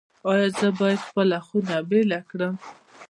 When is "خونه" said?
1.47-1.75